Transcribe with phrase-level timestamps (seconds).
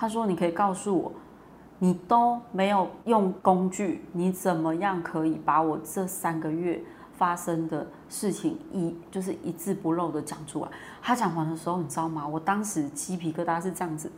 [0.00, 1.12] 他说：“你可以告诉我，
[1.80, 6.80] 你都没有用工具，你怎么样可以把我这三个月
[7.16, 10.70] 发生的事情一就是一字不漏的讲出来？”
[11.02, 12.24] 他讲完的时候，你知道吗？
[12.24, 14.08] 我当时鸡皮疙瘩是这样子。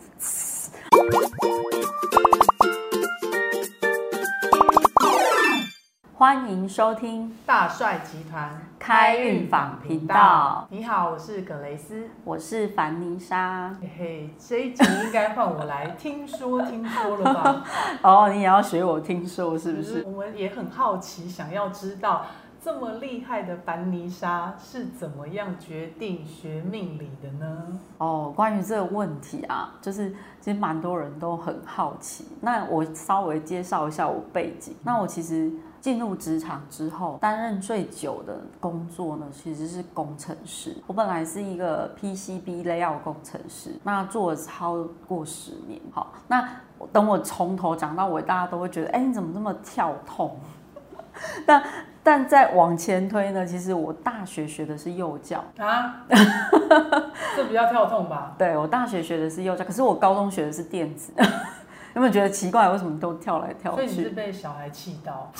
[6.20, 10.66] 欢迎收听大帅集团开运坊频道。
[10.68, 13.74] 你好，我是葛雷斯，我是凡妮莎。
[13.80, 17.64] 嘿嘿，这一集应该换我来听说听说了吧？
[18.04, 20.02] 哦，你也要学我听说是不是？
[20.02, 22.26] 我们也很好奇，想要知道
[22.62, 27.80] 这么厉害的凡妮莎是怎么样决定学命理的呢？
[27.96, 32.26] 哦，关于这个问题啊，就是其实蛮多人都很好奇。
[32.42, 34.76] 那我稍微介绍一下我背景。
[34.84, 35.50] 那我其实。
[35.80, 40.76] 进入职场之后，担任最久的工作呢，其实是工程师。
[40.86, 45.80] 我本来是一个 PCB layout 工程师，那做了超过十年。
[45.90, 46.46] 好，那
[46.92, 50.36] 等我从头讲到尾，大家都会觉得，哎，你怎么这么跳痛？
[51.44, 51.62] 但
[52.02, 56.04] 但再往前推呢，其实我大学学的是幼教啊，
[57.36, 58.34] 这比较跳痛吧？
[58.38, 61.12] 对我大学学的是幼教，可是我高中学的是电子。
[61.94, 62.68] 有没有觉得奇怪？
[62.70, 63.76] 为什么都跳来跳去？
[63.76, 65.30] 所以你是被小孩气到？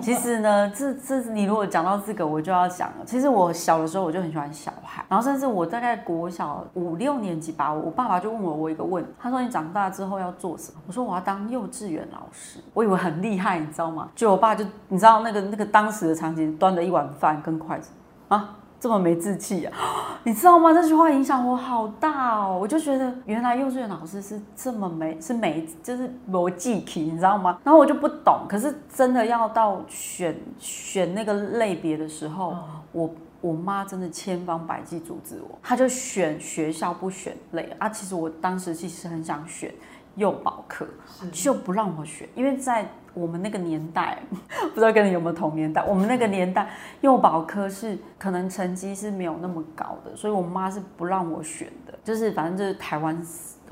[0.00, 3.04] 其实呢，这这你如果讲到这个，我就要讲了。
[3.04, 10.80] 其实我小的时候我就很喜欢小孩，然后甚至我大概国小五六年级吧，我爸爸就问我我一个问，他说你长大之后要做什么？
[10.86, 12.58] 我说我要当幼稚园老师。
[12.72, 14.08] 我以为很厉害，你知道吗？
[14.14, 17.90] 就我爸就你知道那个那个当时的场景，端着一碗饭跟筷子
[18.28, 18.56] 啊。
[18.82, 19.72] 这么没志气啊！
[20.26, 20.72] 你知道吗？
[20.72, 22.58] 这句话影响我好大哦。
[22.60, 27.56] 我就觉得原来幼稚园老师是这么没，是没，就是逻辑题，你知道吗？
[27.62, 28.40] 然后我就不懂。
[28.48, 32.56] 可是真的要到选选那个类别的时候，
[32.90, 33.08] 我
[33.40, 37.88] 我妈真的千方百计阻止我，她就选学校不选类啊。
[37.88, 39.72] 其实我当时其实很想选
[40.16, 40.84] 幼保科，
[41.30, 42.84] 就不让我选，因为在。
[43.14, 44.18] 我们那个年代，
[44.72, 45.84] 不知道跟你有没有同年代。
[45.84, 46.68] 我们那个年代，
[47.00, 51.92] 幼保科是可能成绩是没有那么高的，所以我妈是不让我选的。
[52.02, 53.20] 就是反正就是台湾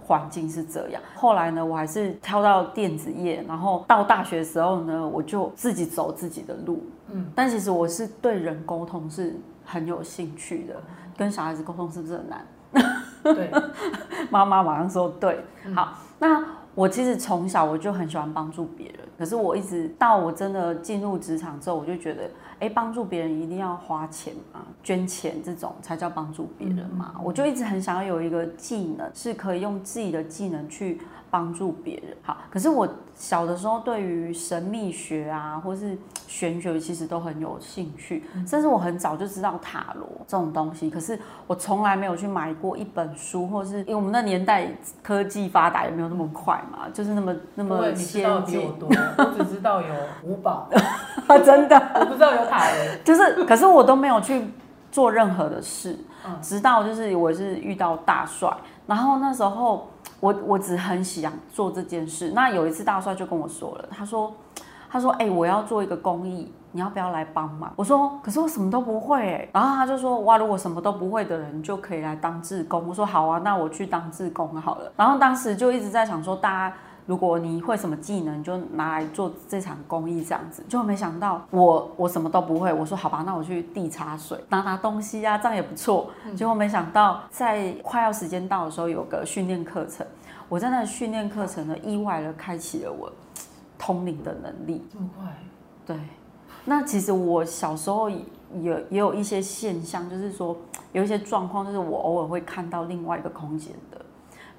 [0.06, 1.00] 环境是这样。
[1.14, 6.82] 后来呢，我还是挑到电子业，然后到大学的时候呢，我就自己走自己的路。
[7.10, 10.74] 嗯，但其实我是对人沟通是很有兴趣的。
[11.16, 12.46] 跟小孩子沟通是不是很难？
[13.22, 13.50] 对，
[14.30, 15.38] 妈妈马上说对。
[15.74, 16.59] 好，那。
[16.74, 27.14] 我其实从小我就很喜欢帮助别人，可是我一直到我真的进入职场之后，我就觉得，哎，帮助别人一定要花钱嘛，捐钱这种才叫帮助别人嘛。
[27.22, 31.00] 我就一直很想要有一个技能，是可以用自己的技能去。
[31.30, 35.96] 帮助别人好，可是我小的时候对于神秘学啊，或是
[36.26, 40.90] 玄学，其实都很有兴趣，甚至我很早就知道塔罗这种东西。
[40.90, 44.66] 可是我从来没有去买过一本书，或是因为我们那年代
[45.02, 48.68] 科技发达也没有那么快嘛，就是那么那么先进。
[49.16, 50.68] 我只知道有五宝，
[51.44, 52.96] 真的，我不知道有塔罗。
[53.04, 54.46] 就是，可是我都没有去
[54.90, 55.96] 做任何的事，
[56.42, 58.52] 直到就是我是遇到大帅，
[58.86, 59.88] 然后那时候。
[60.20, 62.30] 我我只很想做这件事。
[62.34, 64.32] 那有一次大帅就跟我说了，他说，
[64.88, 67.72] 他说，哎，我要做一个公益，你要不要来帮忙？
[67.76, 69.48] 我说，可是我什么都不会哎。
[69.52, 72.86] 然后他就说，哇，如果什么都不会的人就可以来当志工。
[72.88, 74.92] 我说好啊，那我去当志工好了。
[74.96, 76.76] 然后当时就一直在想说，大家。
[77.10, 82.72] 如果你会什么技能，就拿来做这场公益这样子，就没想到我我什么都不会。
[82.72, 86.08] 我说好吧，那我去递茶水，拿拿东西啊，这样也不错。
[86.36, 90.06] 结果没想到在快要时间到的时候，有个训练课程，
[90.48, 93.10] 我在那训练课程呢，意外的开启了我
[93.76, 94.86] 通灵的能力。
[94.92, 95.36] 这么快？
[95.84, 95.98] 对。
[96.64, 98.24] 那其实我小时候也
[98.88, 100.56] 也有一些现象，就是说
[100.92, 104.00] 有一些状况，就是我偶尔会看到另外一个空间的。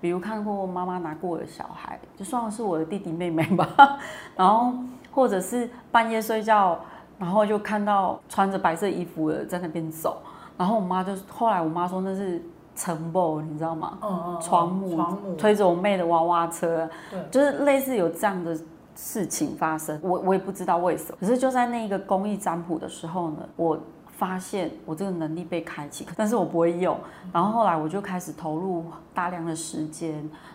[0.02, 4.00] 比如看过妈妈拿过我的小孩，就算是我的弟弟妹妹吧。
[4.36, 4.74] 然后
[5.12, 6.80] 或者是半夜睡觉，
[7.20, 10.22] 然后就看到穿着白色衣服的在那边走。
[10.58, 12.42] 然后我妈就后来我妈说那是
[12.76, 13.98] 城堡，你知道吗？
[14.02, 14.42] 嗯嗯。
[14.42, 18.58] 床母推着我妹的娃娃车，对，就是类似有这样的
[18.96, 20.00] 事情发生。
[20.02, 21.18] 我我也不知道为什么。
[21.20, 23.80] 可是就在那个公益占卜的时候呢，我。
[24.22, 26.96] 发现我这个能力被开启，但是我不会用。
[27.34, 28.86] 然后后来我就开始投入
[29.16, 30.14] 大量的时间，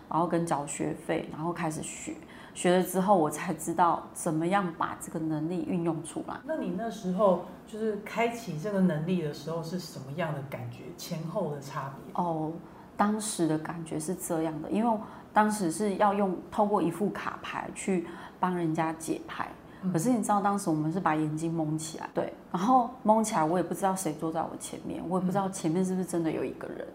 [0.09, 2.13] 然后跟缴学费，然后开始学。
[2.53, 6.35] 学了之后，我才知道怎么样把这个能力运用出来。
[6.45, 10.83] 那你那时候就是开启这个能力的时候是什么样的感觉？
[10.95, 12.13] 前后的差别？
[12.13, 12.53] 哦，
[12.95, 14.97] 当时的感觉是这样的，因为
[15.33, 18.07] 当时是要用透过一副卡牌去
[18.39, 19.49] 帮人家解牌。
[19.93, 26.85] 可是你知道，当时我们是把眼睛蒙起来，对，然后蒙起来，我也不知道谁坐在我前面，我也不知道前面是不是真的有一个人。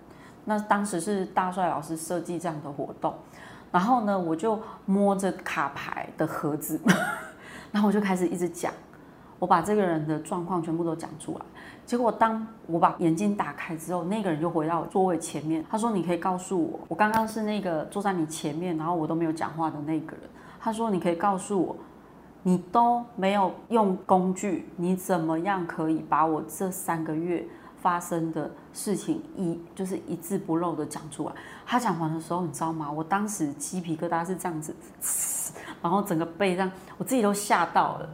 [0.45, 3.15] 那当时是大帅老师设计这样的活动，
[3.71, 6.81] 然后呢，我就摸着卡牌的盒子，
[7.71, 8.73] 然后我就开始一直讲，
[9.39, 11.45] 我把这个人的状况全部都讲出来。
[11.87, 20.29] 结果当我把眼睛打开之后，那个人就回到座位前面，他说：“你可以告诉我，我刚刚是那个坐在你前面，然后我都没有讲话的那个人。”
[20.61, 21.77] 他说：“你可以告诉我，
[22.43, 27.47] 你都没有用工具，你怎么样可以把我这三个月
[27.81, 31.35] 发生的事情一就是一字不漏的讲出来？”
[31.67, 32.91] 他讲完的时候，你知道吗？
[32.91, 34.75] 我当时鸡皮疙瘩是这样子，
[35.81, 38.09] 然后整个背上，我自己都吓到了。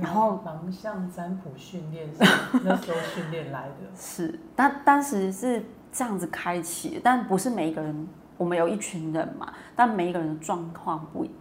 [0.00, 2.18] 然后盲象占卜训练是
[2.64, 5.62] 那时候训练来的， 是，但当时是
[5.92, 8.08] 这样子开启，但不是每一个人，
[8.38, 11.34] 我们有一群人嘛，但每一个人的状况不一样，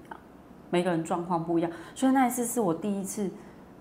[0.74, 3.30] 每个人状况不一样，所以那一次是我第一次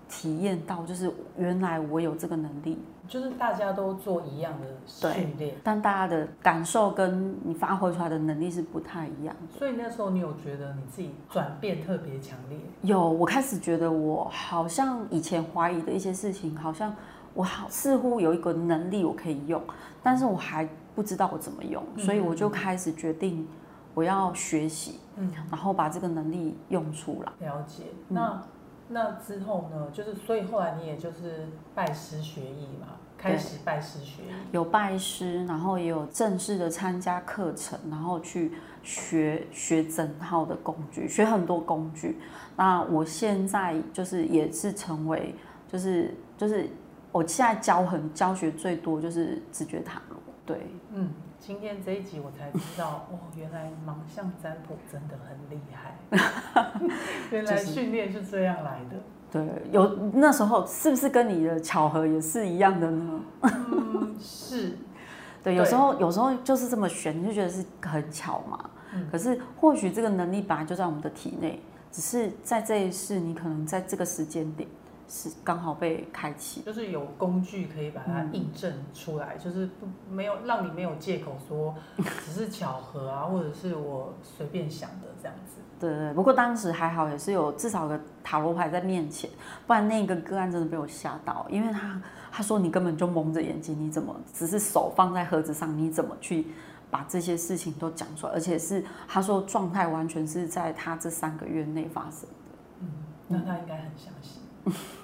[0.07, 2.77] 体验到，就是原来我有这个能力。
[3.07, 9.35] 就是大家都做一样的训练，但大家的感受跟你发挥出来的能力是不太一样。
[9.57, 12.57] 所以那时候你有觉得你自己转变特别强烈？
[12.83, 16.95] 有，我开始觉得我好像以前怀疑的一些事情，好像
[17.33, 19.59] 我好似乎有一个能力我可以用，
[20.03, 23.45] 但是我还不知道我怎么用，所以我就开始决定
[23.93, 27.47] 我要学习，嗯，然后把这个能力用出来。
[27.47, 28.43] 了解，那。
[28.89, 29.89] 那之后呢？
[29.91, 32.87] 就是所以后来你也就是拜师学艺嘛，
[33.17, 34.25] 开始拜师学艺。
[34.51, 38.51] 有拜师，然后也有正式的参加课程，然后去
[38.83, 42.19] 学学整套的工具，学很多工具。
[42.57, 45.33] 那我现在就是也是成为，
[45.71, 46.69] 就是就是
[47.13, 50.19] 我现在教很教学最多就是直觉塔罗。
[50.45, 51.09] 对，嗯。
[51.45, 55.97] 今天这一集我才知道， 哦，原来盲象占卜真的很厉害，
[57.31, 58.95] 原来训练是这样来的。
[59.29, 63.19] 对，有那时候是不是跟你的巧合也是一样的呢？
[63.41, 64.77] 嗯，是。
[65.43, 68.69] 对，有时候有时候就是这么玄，你就觉得是很巧嘛。
[68.93, 69.05] 嗯。
[69.11, 71.59] 可是或许这个能力本来就在我们的体内，
[71.91, 74.69] 只是在这一世，你可能在这个时间点。
[75.15, 81.75] 是刚好被开启，就是有工具可以把它印证出来，就是不没有让你没有借口说
[82.25, 85.61] 只是巧合啊，或者是我随便想的这样子。
[85.79, 89.29] 对对，不过当时还好，也是有至少个塔罗牌在面前，
[89.67, 92.01] 不然那个个案真的被我吓到，因为他
[92.31, 96.47] 他说你根本就蒙着眼睛，你怎么只是手放在盒子上，你怎么去
[96.89, 98.33] 把这些事情都讲出来？
[98.33, 102.35] 而且是他说状态完全是在他这三个月内发生的。
[102.79, 102.87] 嗯，
[103.27, 104.41] 那他应该很相信。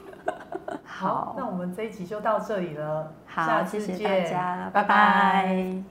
[0.86, 3.12] 好，那我们这一集就到这里了。
[3.26, 5.84] 好，谢谢大家，拜拜。